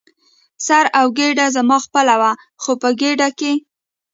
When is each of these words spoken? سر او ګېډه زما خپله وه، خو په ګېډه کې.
سر 0.65 0.85
او 0.99 1.07
ګېډه 1.17 1.45
زما 1.55 1.77
خپله 1.85 2.15
وه، 2.21 2.31
خو 2.61 2.71
په 2.81 2.89
ګېډه 3.01 3.29
کې. 3.39 3.53